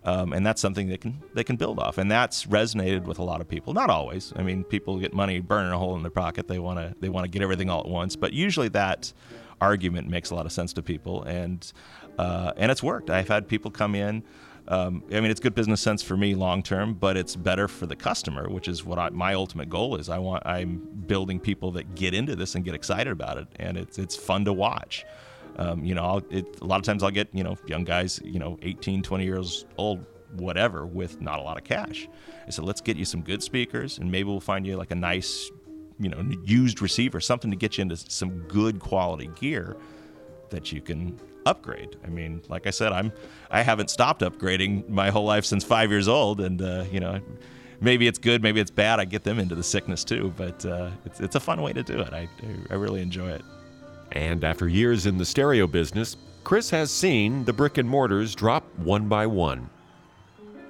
[0.04, 3.22] Um, and that's something they can they can build off, and that's resonated with a
[3.22, 3.72] lot of people.
[3.72, 4.32] Not always.
[4.36, 6.46] I mean, people get money burning a hole in their pocket.
[6.46, 8.14] They want to they want to get everything all at once.
[8.14, 9.12] But usually that
[9.60, 11.72] argument makes a lot of sense to people, and
[12.18, 13.08] uh, and it's worked.
[13.08, 14.22] I've had people come in
[14.68, 17.86] um, I mean, it's good business sense for me long term, but it's better for
[17.86, 20.08] the customer, which is what I, my ultimate goal is.
[20.08, 23.76] I want I'm building people that get into this and get excited about it, and
[23.76, 25.04] it's it's fun to watch.
[25.56, 28.38] Um, you know, it, a lot of times I'll get you know young guys, you
[28.38, 32.08] know, 18, 20 years old, whatever, with not a lot of cash.
[32.46, 34.96] I said, let's get you some good speakers, and maybe we'll find you like a
[34.96, 35.50] nice,
[35.98, 39.76] you know, used receiver, something to get you into some good quality gear
[40.50, 41.96] that you can upgrade.
[42.04, 43.12] I mean, like I said, I'm
[43.50, 47.20] I haven't stopped upgrading my whole life since five years old, and uh, you know,
[47.80, 49.00] maybe it's good, maybe it's bad.
[49.00, 51.82] I get them into the sickness too, but uh, it's it's a fun way to
[51.82, 52.12] do it.
[52.12, 52.28] I
[52.70, 53.42] I really enjoy it.
[54.14, 58.64] And after years in the stereo business, Chris has seen the brick and mortars drop
[58.78, 59.68] one by one.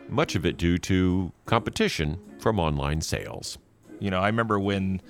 [0.09, 3.59] Much of it due to competition from online sales.
[4.01, 5.01] You know, I remember when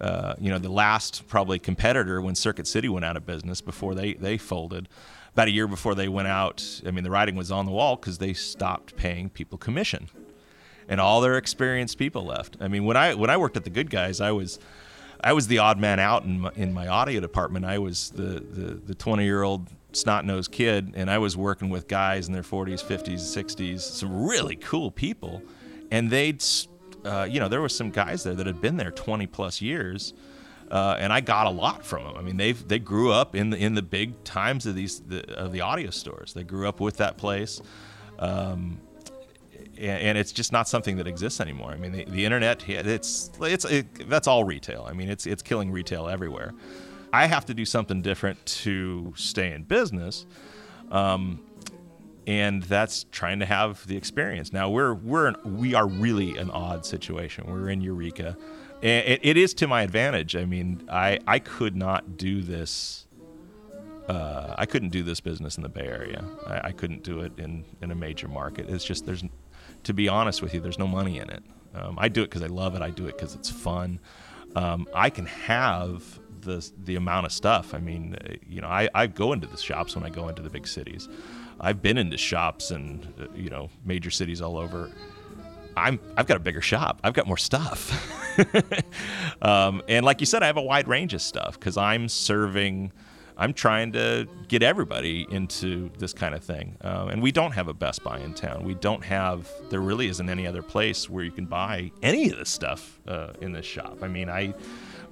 [0.00, 3.94] uh, you know, the last probably competitor when Circuit City went out of business before
[3.94, 4.88] they, they folded.
[5.32, 7.96] About a year before they went out, I mean, the writing was on the wall
[7.96, 10.08] because they stopped paying people commission,
[10.88, 12.56] and all their experienced people left.
[12.60, 14.58] I mean, when I when I worked at the Good Guys, I was
[15.22, 17.64] I was the odd man out in my, in my audio department.
[17.64, 21.70] I was the the the 20 year old snot nosed kid, and I was working
[21.70, 25.42] with guys in their 40s, 50s, 60s, some really cool people,
[25.90, 26.42] and they'd
[27.04, 30.14] uh, you know, there were some guys there that had been there 20 plus years.
[30.70, 32.16] Uh, and I got a lot from them.
[32.18, 35.26] I mean, they they grew up in the in the big times of these the,
[35.34, 36.34] of the audio stores.
[36.34, 37.62] They grew up with that place,
[38.18, 38.78] um,
[39.78, 41.70] and, it's just not something that exists anymore.
[41.70, 44.86] I mean, the, the internet it's it's it, that's all retail.
[44.88, 46.54] I mean, it's it's killing retail everywhere.
[47.12, 50.26] I have to do something different to stay in business.
[50.90, 51.40] Um,
[52.26, 54.52] and that's trying to have the experience.
[54.52, 57.50] Now we're we're we are really an odd situation.
[57.50, 58.36] We're in Eureka,
[58.80, 60.36] it, it is to my advantage.
[60.36, 63.06] I mean, I I could not do this.
[64.08, 66.24] Uh, I couldn't do this business in the Bay Area.
[66.46, 68.70] I, I, couldn't do it in in a major market.
[68.70, 69.22] It's just there's,
[69.84, 71.42] to be honest with you, there's no money in it.
[71.74, 72.82] Um, I do it because I love it.
[72.82, 74.00] I do it because it's fun.
[74.56, 77.74] Um, I can have the the amount of stuff.
[77.74, 80.42] I mean, uh, you know, I, I go into the shops when I go into
[80.42, 81.08] the big cities.
[81.60, 84.90] I've been into shops and uh, you know major cities all over.
[85.76, 87.00] I'm I've got a bigger shop.
[87.04, 87.92] I've got more stuff,
[89.42, 92.92] um, and like you said, I have a wide range of stuff because I'm serving.
[93.40, 97.68] I'm trying to get everybody into this kind of thing, um, and we don't have
[97.68, 98.64] a Best Buy in town.
[98.64, 99.48] We don't have.
[99.70, 103.34] There really isn't any other place where you can buy any of this stuff uh,
[103.40, 103.98] in this shop.
[104.02, 104.54] I mean, I,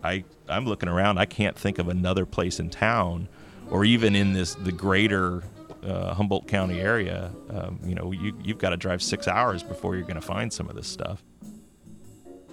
[0.03, 1.19] I, I'm looking around.
[1.19, 3.29] I can't think of another place in town,
[3.71, 5.45] or even in this the greater
[5.85, 9.95] uh, Humboldt County area, um, you know, you, you've got to drive six hours before
[9.95, 11.23] you're going to find some of this stuff.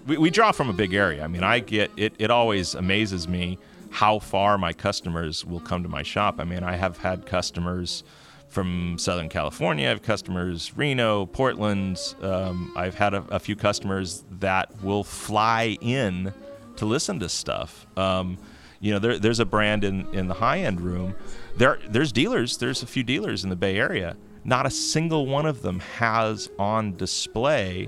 [0.06, 1.24] We, we draw from a big area.
[1.24, 3.58] I mean, I get it, it always amazes me
[3.94, 6.40] how far my customers will come to my shop.
[6.40, 8.04] I mean, I have had customers
[8.48, 12.00] from Southern California, I have customers Reno, Portland.
[12.22, 16.32] Um, I've had a, a, few customers that will fly in
[16.76, 17.88] to listen to stuff.
[17.98, 18.38] Um,
[18.80, 21.16] you know, there, there's a brand in, in the high end room
[21.56, 25.46] there there's dealers there's a few dealers in the bay area not a single one
[25.46, 27.88] of them has on display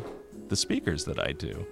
[0.50, 1.66] the speakers that i do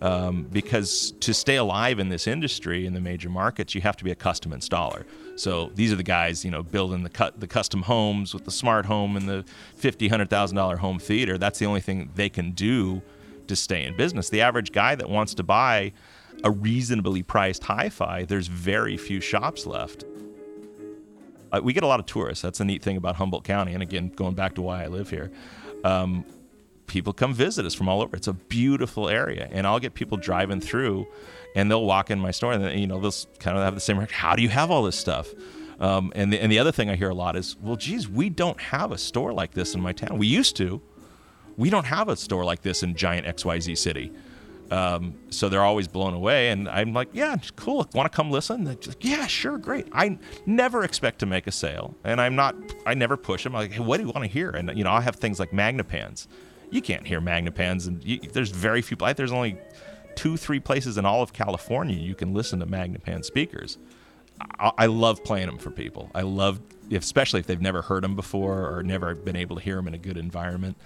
[0.00, 4.04] um, because to stay alive in this industry in the major markets you have to
[4.04, 5.04] be a custom installer
[5.36, 8.50] so these are the guys you know building the cut the custom homes with the
[8.50, 9.44] smart home and the
[9.76, 13.02] 50 100000 dollar home theater that's the only thing they can do
[13.46, 15.92] to stay in business the average guy that wants to buy
[16.44, 20.04] a reasonably priced hi-fi there's very few shops left
[21.50, 22.42] uh, we get a lot of tourists.
[22.42, 23.72] That's a neat thing about Humboldt County.
[23.72, 25.30] And again, going back to why I live here,
[25.84, 26.24] um,
[26.88, 28.16] people come visit us from all over.
[28.16, 31.06] It's a beautiful area, and I'll get people driving through,
[31.54, 33.98] and they'll walk in my store, and you know they'll kind of have the same.
[33.98, 35.28] Reaction How do you have all this stuff?
[35.80, 38.30] Um, and the, and the other thing I hear a lot is, well, geez, we
[38.30, 40.18] don't have a store like this in my town.
[40.18, 40.82] We used to.
[41.56, 44.12] We don't have a store like this in giant XYZ city.
[44.70, 47.88] Um, so they're always blown away, and I'm like, yeah, cool.
[47.94, 48.64] Want to come listen?
[48.64, 49.88] Like, yeah, sure, great.
[49.92, 52.54] I never expect to make a sale, and I'm not.
[52.84, 53.54] I never push them.
[53.54, 54.50] I'm like, hey, what do you want to hear?
[54.50, 56.26] And you know, I have things like Magnepans.
[56.70, 58.96] You can't hear Magnepans, and you, there's very few.
[58.96, 59.58] There's only
[60.14, 63.78] two, three places in all of California you can listen to Magnepan speakers.
[64.58, 66.10] I, I love playing them for people.
[66.14, 66.60] I love,
[66.92, 69.94] especially if they've never heard them before or never been able to hear them in
[69.94, 70.76] a good environment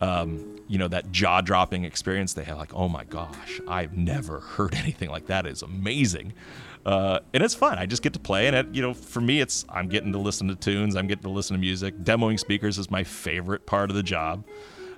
[0.00, 2.58] um, you know, that jaw dropping experience they have.
[2.58, 5.46] Like, oh my gosh, I've never heard anything like that.
[5.46, 6.32] It's amazing.
[6.84, 7.78] Uh, and it's fun.
[7.78, 10.18] I just get to play, and it, you know, for me, it's I'm getting to
[10.18, 10.94] listen to tunes.
[10.94, 11.96] I'm getting to listen to music.
[12.04, 14.44] Demoing speakers is my favorite part of the job.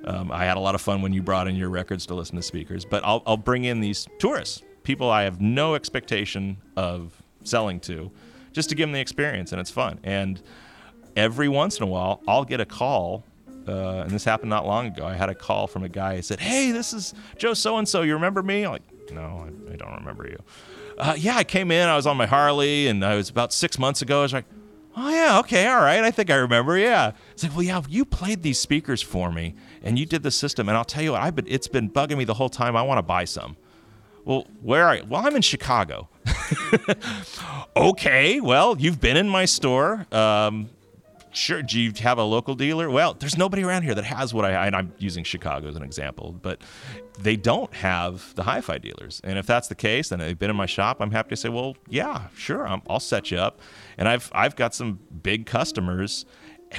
[0.04, 2.36] Um, I had a lot of fun when you brought in your records to listen
[2.36, 7.20] to speakers, but I'll, I'll bring in these tourists, people I have no expectation of
[7.44, 8.10] selling to,
[8.52, 9.98] just to give them the experience, and it's fun.
[10.04, 10.40] And
[11.16, 13.24] every once in a while, I'll get a call
[13.68, 15.04] uh, and this happened not long ago.
[15.04, 17.86] I had a call from a guy who said, "Hey, this is Joe so and
[17.86, 18.02] so.
[18.02, 20.38] You remember me?" I'm like, "No, I, I don't remember you."
[20.96, 21.86] Uh, yeah, I came in.
[21.86, 24.20] I was on my Harley, and I was about six months ago.
[24.20, 24.46] I was like,
[24.96, 26.02] "Oh yeah, okay, all right.
[26.02, 27.12] I think I remember." Yeah.
[27.32, 30.68] It's like, "Well, yeah, you played these speakers for me, and you did the system,
[30.68, 32.76] and I'll tell you what, I've been it's been bugging me the whole time.
[32.76, 33.56] I want to buy some."
[34.24, 35.04] Well, where are you?
[35.08, 36.08] Well, I'm in Chicago.
[37.76, 40.06] okay, well, you've been in my store.
[40.12, 40.68] Um,
[41.32, 44.44] sure do you have a local dealer well there's nobody around here that has what
[44.44, 46.60] i and i'm using chicago as an example but
[47.18, 50.56] they don't have the hi-fi dealers and if that's the case and they've been in
[50.56, 53.60] my shop i'm happy to say well yeah sure i will set you up
[53.96, 56.24] and i've i've got some big customers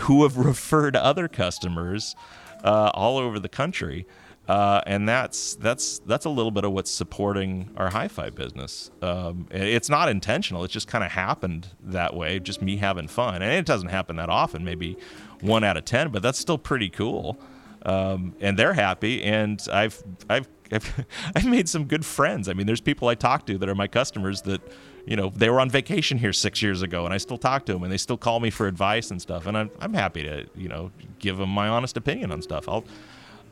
[0.02, 2.16] who have referred other customers
[2.64, 4.06] uh, all over the country
[4.50, 8.90] uh, and that's that's that's a little bit of what's supporting our hi-fi business.
[9.00, 12.40] Um, it's not intentional; it just kind of happened that way.
[12.40, 14.66] Just me having fun, and it doesn't happen that often.
[14.66, 14.98] Maybe
[15.42, 17.38] one out of ten, but that's still pretty cool.
[17.86, 22.50] Um, and they're happy, and I've I've I've, I've made some good friends.
[22.50, 24.62] I mean, there's people I talk to that are my customers that,
[25.10, 27.74] you know, they were on vacation here six years ago, and I still talk to
[27.74, 29.48] them, and they still call me for advice and stuff.
[29.48, 32.70] And I'm I'm happy to you know give them my honest opinion on stuff.
[32.70, 32.86] I'll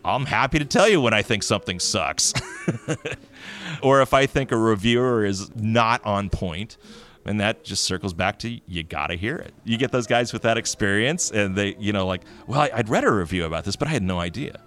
[0.05, 2.32] I'm happy to tell you when I think something sucks.
[3.82, 6.77] or if I think a reviewer is not on point.
[7.25, 9.53] and that just circles back to you got to hear it.
[9.65, 12.88] You get those guys with that experience, and they, you know, like, well, I, would
[12.88, 14.61] read a review about this, but I had no idea.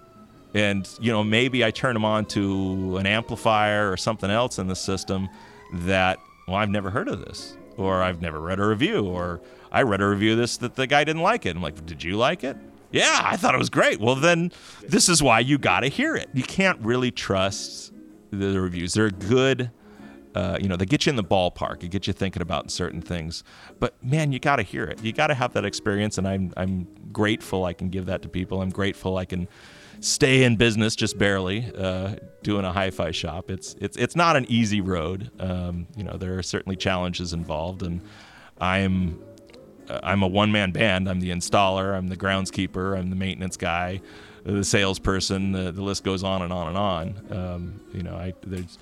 [0.53, 4.67] And, you know, maybe I turn them on to an amplifier or something else in
[4.67, 5.29] the system
[5.73, 6.19] that,
[6.51, 9.41] well, I've never heard of this, or I've never read a review, or
[9.71, 11.55] I read a review of this that the guy didn't like it.
[11.55, 12.57] I'm like, did you like it?
[12.91, 13.99] Yeah, I thought it was great.
[14.01, 14.51] Well, then
[14.87, 16.29] this is why you got to hear it.
[16.33, 17.93] You can't really trust
[18.31, 18.93] the reviews.
[18.93, 19.71] They're good.
[20.35, 21.83] Uh, you know, they get you in the ballpark.
[21.83, 23.43] It get you thinking about certain things.
[23.79, 25.03] But man, you got to hear it.
[25.03, 28.29] You got to have that experience, and I'm I'm grateful I can give that to
[28.29, 28.61] people.
[28.61, 29.47] I'm grateful I can
[30.01, 33.49] stay in business just barely uh, doing a hi-fi shop.
[33.49, 35.31] It's it's it's not an easy road.
[35.39, 38.01] Um, you know, there are certainly challenges involved, and
[38.59, 39.21] I'm
[39.87, 41.07] uh, I'm a one-man band.
[41.07, 41.95] I'm the installer.
[41.95, 42.97] I'm the groundskeeper.
[42.97, 44.01] I'm the maintenance guy,
[44.43, 45.51] the salesperson.
[45.51, 47.37] The, the list goes on and on and on.
[47.37, 48.77] Um, you know, I there's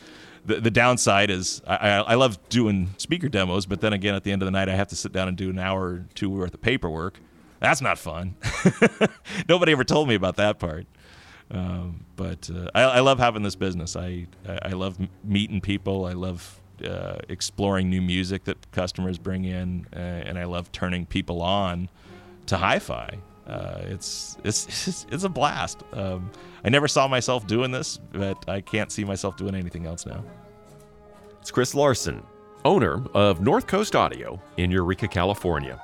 [0.46, 4.32] the, the downside is I, I love doing speaker demos, but then again, at the
[4.32, 6.30] end of the night, I have to sit down and do an hour or two
[6.30, 7.20] worth of paperwork.
[7.60, 8.36] That's not fun.
[9.50, 10.88] Nobody ever told me about that part.
[11.52, 13.96] Um, but uh, I, I, love having this business.
[13.96, 14.28] I,
[14.62, 16.06] I love meeting people.
[16.06, 21.06] I love uh, exploring new music that customers bring in, uh, and I love turning
[21.06, 21.90] people on
[22.46, 23.18] to hi-fi.
[23.48, 25.84] Uh, it's, it's, it's a blast.
[25.94, 26.30] Um,
[26.64, 30.24] I never saw myself doing this, but I can't see myself doing anything else now.
[31.42, 32.22] It's Chris Larson,
[32.64, 35.82] owner of North Coast Audio in Eureka, California.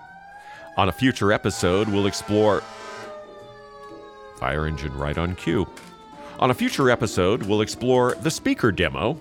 [0.78, 2.62] On a future episode, we'll explore
[4.38, 5.68] fire engine right on cue.
[6.40, 9.20] On a future episode, we'll explore the speaker demo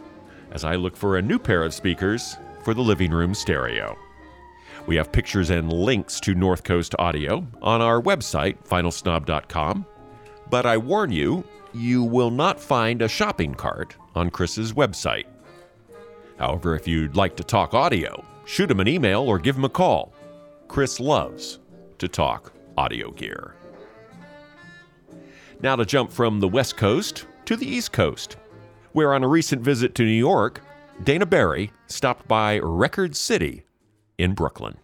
[0.50, 3.96] as I look for a new pair of speakers for the living room stereo.
[4.86, 9.86] We have pictures and links to North Coast Audio on our website, vinylsnob.com.
[10.50, 15.24] But I warn you, you will not find a shopping cart on Chris's website.
[16.38, 19.68] However, if you'd like to talk audio, shoot him an email or give him a
[19.68, 20.12] call.
[20.68, 21.60] Chris loves
[21.98, 23.54] to talk audio gear.
[25.64, 28.36] Now to jump from the West Coast to the East Coast,
[28.92, 30.60] where on a recent visit to New York,
[31.02, 33.64] Dana Barry stopped by Record City
[34.18, 34.76] in Brooklyn.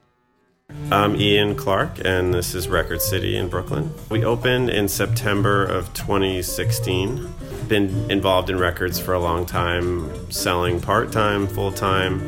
[0.91, 3.93] I'm Ian Clark, and this is Record City in Brooklyn.
[4.09, 7.31] We opened in September of 2016.
[7.69, 12.23] Been involved in records for a long time, selling part time, full time,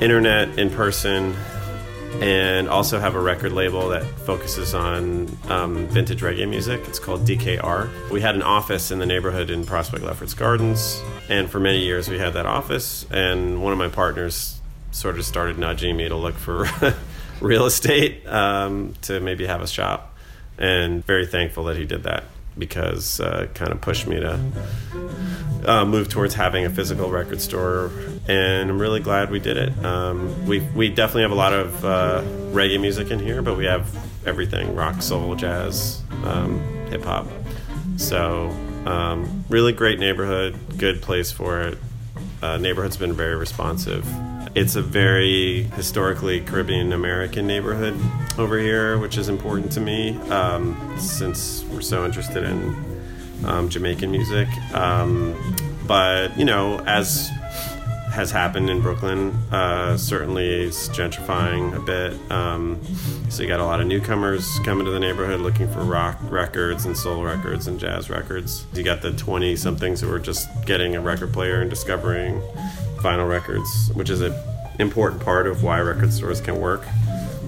[0.00, 1.34] internet, in person,
[2.22, 6.80] and also have a record label that focuses on um, vintage reggae music.
[6.86, 8.10] It's called DKR.
[8.10, 12.08] We had an office in the neighborhood in Prospect Lefferts Gardens, and for many years
[12.08, 13.06] we had that office.
[13.10, 14.60] And one of my partners
[14.92, 16.68] sort of started nudging me to look for
[17.40, 20.16] real estate um, to maybe have a shop,
[20.58, 22.24] and very thankful that he did that
[22.56, 24.38] because uh, it kind of pushed me to
[25.64, 27.90] uh, move towards having a physical record store,
[28.28, 29.84] and I'm really glad we did it.
[29.84, 32.22] Um, we we definitely have a lot of uh,
[32.52, 33.86] reggae music in here, but we have
[34.26, 36.60] everything: rock, soul, jazz, um,
[36.90, 37.26] hip hop.
[37.96, 38.50] So
[38.86, 41.78] um, really great neighborhood, good place for it.
[42.42, 44.06] Uh, neighborhood's been very responsive.
[44.54, 47.98] It's a very historically Caribbean American neighborhood
[48.38, 52.76] over here, which is important to me um, since we're so interested in
[53.44, 54.46] um, Jamaican music.
[54.72, 55.34] Um,
[55.88, 57.30] but, you know, as
[58.14, 62.30] has happened in Brooklyn, uh, certainly it's gentrifying a bit.
[62.30, 62.80] Um,
[63.28, 66.86] so you got a lot of newcomers coming to the neighborhood looking for rock records
[66.86, 68.66] and soul records and jazz records.
[68.72, 72.40] You got the 20 somethings who are just getting a record player and discovering
[72.98, 74.32] vinyl records, which is an
[74.78, 76.84] important part of why record stores can work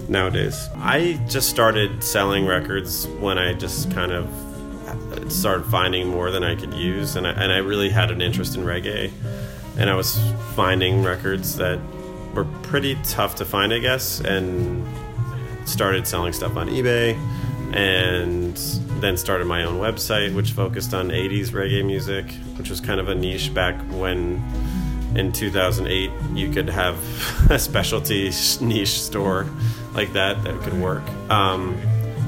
[0.08, 0.68] nowadays.
[0.76, 4.28] I just started selling records when I just kind of
[5.32, 8.56] started finding more than I could use, and I, and I really had an interest
[8.56, 9.12] in reggae,
[9.78, 10.18] and I was
[10.54, 11.78] finding records that
[12.34, 14.86] were pretty tough to find, I guess, and
[15.66, 17.14] started selling stuff on eBay,
[17.74, 18.56] and
[19.00, 23.08] then started my own website, which focused on 80s reggae music, which was kind of
[23.08, 24.42] a niche back when
[25.14, 26.96] in 2008 you could have
[27.50, 29.46] a specialty niche store
[29.94, 31.02] like that that could work.
[31.30, 31.74] Um,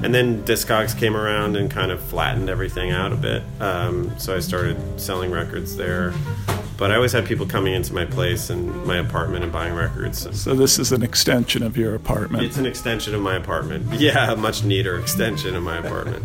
[0.03, 3.43] and then Discogs came around and kind of flattened everything out a bit.
[3.61, 6.15] Um, so I started selling records there.
[6.79, 10.29] But I always had people coming into my place and my apartment and buying records.
[10.41, 12.45] So this is an extension of your apartment.
[12.45, 13.87] It's an extension of my apartment.
[13.99, 16.23] Yeah, a much neater extension of my apartment.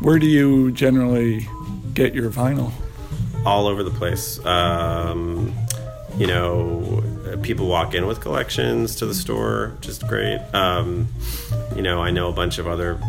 [0.00, 1.48] Where do you generally
[1.94, 2.70] get your vinyl?
[3.44, 4.38] All over the place.
[4.46, 5.52] Um,
[6.16, 7.02] you know,
[7.42, 10.38] people walk in with collections to the store, which is great.
[10.54, 11.08] Um,
[11.74, 13.00] you know, I know a bunch of other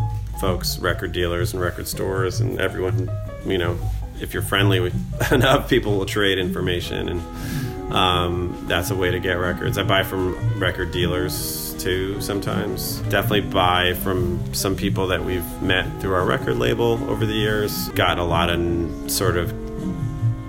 [0.42, 3.12] folks, record dealers and record stores, and everyone,
[3.46, 3.78] you know,
[4.22, 4.94] if you're friendly with
[5.32, 9.78] enough, people will trade information, and um, that's a way to get records.
[9.78, 13.00] I buy from record dealers too sometimes.
[13.10, 17.90] Definitely buy from some people that we've met through our record label over the years.
[17.90, 19.54] Got a lot of sort of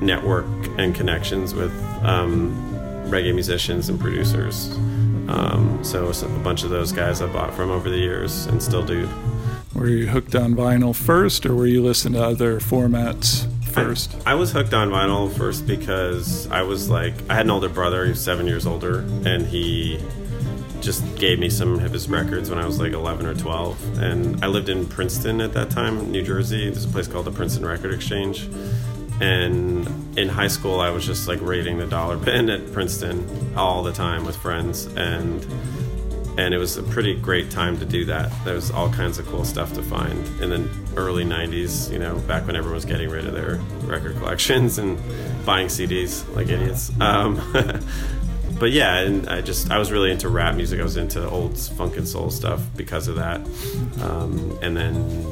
[0.03, 0.47] network
[0.79, 2.55] and connections with um,
[3.09, 4.71] reggae musicians and producers.
[5.29, 8.85] Um, so a bunch of those guys I bought from over the years and still
[8.85, 9.09] do.
[9.75, 14.15] Were you hooked on vinyl first, or were you listening to other formats first?
[14.27, 17.69] I, I was hooked on vinyl first because I was like, I had an older
[17.69, 19.99] brother, he was seven years older, and he
[20.81, 23.99] just gave me some of his records when I was like 11 or 12.
[23.99, 26.71] And I lived in Princeton at that time, New Jersey.
[26.71, 28.49] There's a place called the Princeton Record Exchange.
[29.21, 33.83] And in high school, I was just like raiding the dollar bin at Princeton all
[33.83, 34.87] the time with friends.
[34.87, 35.45] And
[36.39, 38.33] and it was a pretty great time to do that.
[38.45, 41.93] There was all kinds of cool stuff to find in the early '90s.
[41.93, 44.99] You know, back when everyone was getting rid of their record collections and
[45.45, 46.93] buying CDs like idiots.
[47.01, 47.43] Um,
[48.61, 50.79] but yeah, and I just I was really into rap music.
[50.79, 53.41] I was into old funk and soul stuff because of that,
[54.01, 55.27] um, and then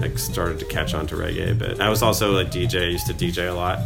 [0.00, 1.80] I started to catch on to reggae a bit.
[1.80, 2.82] I was also a DJ.
[2.82, 3.78] I used to DJ a lot,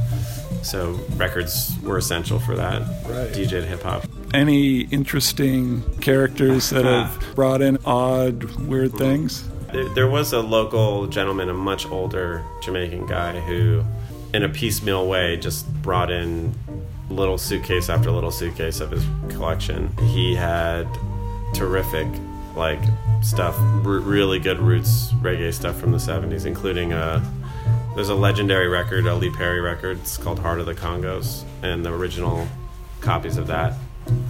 [0.63, 2.81] so records were essential for that.
[3.07, 3.31] Right.
[3.31, 4.07] DJ hip hop.
[4.35, 9.47] Any interesting characters that have brought in odd, weird things?
[9.73, 13.85] There, was a local gentleman, a much older Jamaican guy, who,
[14.33, 16.55] in a piecemeal way, just brought in
[17.11, 19.95] little suitcase after little suitcase of his collection.
[19.99, 20.87] He had
[21.55, 22.09] terrific,
[22.57, 22.81] like,
[23.23, 27.23] stuff, r- really good roots reggae stuff from the 70s, including a.
[27.95, 29.99] There's a legendary record, a Lee Perry record.
[30.01, 32.49] It's called Heart of the Congos, and the original
[33.03, 33.75] copies of that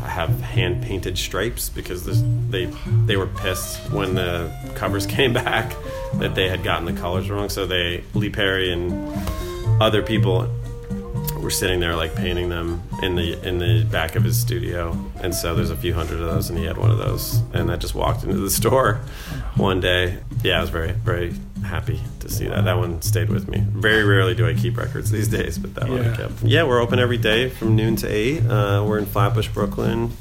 [0.04, 2.66] have hand painted stripes because this, they
[3.06, 5.74] they were pissed when the covers came back
[6.14, 7.48] that they had gotten the colors wrong.
[7.48, 8.92] So they Lee Perry and
[9.80, 10.48] other people
[11.40, 14.96] were sitting there like painting them in the in the back of his studio.
[15.20, 17.40] And so there's a few hundred of those, and he had one of those.
[17.52, 19.00] And I just walked into the store
[19.56, 20.18] one day.
[20.42, 22.64] Yeah, I was very very happy to see that.
[22.64, 23.64] That one stayed with me.
[23.72, 26.16] Very rarely do I keep records these days, but that one I Yeah.
[26.16, 26.42] kept.
[26.42, 28.44] Yeah, we're open every day from noon to eight.
[28.46, 30.12] Uh, we're in Flatbush, Brooklyn.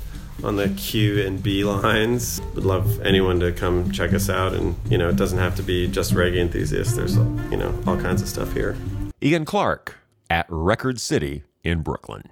[0.43, 4.53] On the Q and B lines, would love anyone to come check us out.
[4.55, 6.93] And you know, it doesn't have to be just reggae enthusiasts.
[6.95, 8.75] There's you know all kinds of stuff here.
[9.21, 9.97] Ian Clark
[10.31, 12.23] at Record City in Brooklyn.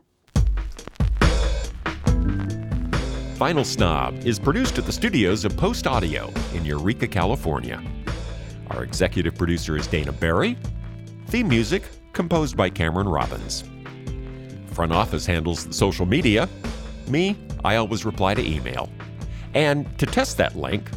[3.37, 7.81] Vinyl Snob is produced at the studios of Post Audio in Eureka, California.
[8.71, 10.57] Our executive producer is Dana Barry.
[11.27, 13.63] Theme music composed by Cameron Robbins.
[14.71, 16.47] Front office handles the social media.
[17.07, 18.89] Me, I always reply to email.
[19.53, 20.89] And to test that link,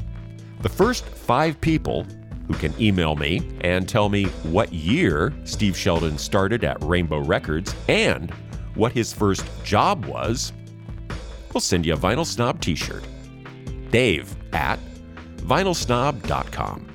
[0.61, 2.07] the first five people
[2.47, 7.75] who can email me and tell me what year Steve Sheldon started at Rainbow Records
[7.89, 8.31] and
[8.75, 10.53] what his first job was,
[11.53, 13.05] we'll send you a Vinyl Snob t shirt.
[13.91, 14.79] Dave at
[15.37, 16.92] vinylsnob.com.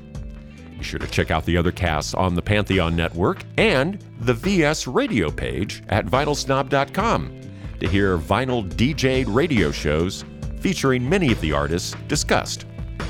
[0.78, 4.88] Be sure to check out the other casts on the Pantheon Network and the VS
[4.88, 7.42] radio page at vinylsnob.com
[7.80, 10.24] to hear vinyl DJ'd radio shows
[10.60, 12.66] featuring many of the artists discussed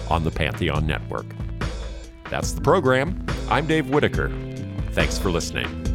[0.09, 1.25] on the Pantheon Network.
[2.29, 3.25] That's the program.
[3.49, 4.29] I'm Dave Whitaker.
[4.91, 5.86] Thanks for listening.